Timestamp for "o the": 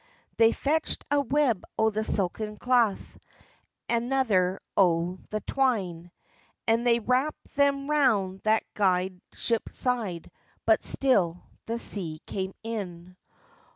1.77-2.03, 4.75-5.41